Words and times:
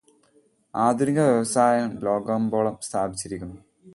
ആധുനികവ്യവസായം 0.73 1.91
ലോകകമ്പോളം 2.05 2.77
സ്ഥാപിച്ചിരിക്കുന്നു. 2.81 3.59